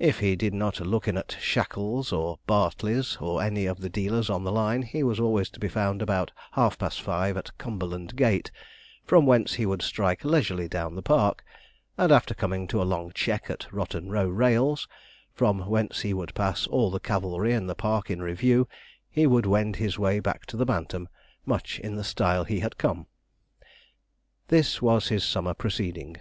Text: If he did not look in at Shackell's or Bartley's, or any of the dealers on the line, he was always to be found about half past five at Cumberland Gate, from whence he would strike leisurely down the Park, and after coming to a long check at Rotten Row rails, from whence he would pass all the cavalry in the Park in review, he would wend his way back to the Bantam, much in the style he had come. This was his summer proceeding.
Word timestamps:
If 0.00 0.18
he 0.18 0.34
did 0.34 0.52
not 0.52 0.80
look 0.80 1.06
in 1.06 1.16
at 1.16 1.36
Shackell's 1.38 2.10
or 2.10 2.40
Bartley's, 2.48 3.18
or 3.20 3.40
any 3.40 3.66
of 3.66 3.78
the 3.78 3.88
dealers 3.88 4.28
on 4.28 4.42
the 4.42 4.50
line, 4.50 4.82
he 4.82 5.04
was 5.04 5.20
always 5.20 5.48
to 5.50 5.60
be 5.60 5.68
found 5.68 6.02
about 6.02 6.32
half 6.54 6.76
past 6.76 7.00
five 7.00 7.36
at 7.36 7.56
Cumberland 7.56 8.16
Gate, 8.16 8.50
from 9.04 9.26
whence 9.26 9.52
he 9.54 9.66
would 9.66 9.80
strike 9.80 10.24
leisurely 10.24 10.66
down 10.66 10.96
the 10.96 11.02
Park, 11.04 11.44
and 11.96 12.10
after 12.10 12.34
coming 12.34 12.66
to 12.66 12.82
a 12.82 12.82
long 12.82 13.12
check 13.14 13.48
at 13.48 13.72
Rotten 13.72 14.10
Row 14.10 14.26
rails, 14.26 14.88
from 15.34 15.60
whence 15.68 16.00
he 16.00 16.12
would 16.12 16.34
pass 16.34 16.66
all 16.66 16.90
the 16.90 16.98
cavalry 16.98 17.52
in 17.52 17.68
the 17.68 17.76
Park 17.76 18.10
in 18.10 18.20
review, 18.20 18.66
he 19.08 19.24
would 19.24 19.46
wend 19.46 19.76
his 19.76 19.96
way 19.96 20.18
back 20.18 20.46
to 20.46 20.56
the 20.56 20.66
Bantam, 20.66 21.08
much 21.46 21.78
in 21.78 21.94
the 21.94 22.02
style 22.02 22.42
he 22.42 22.58
had 22.58 22.76
come. 22.76 23.06
This 24.48 24.82
was 24.82 25.10
his 25.10 25.22
summer 25.22 25.54
proceeding. 25.54 26.16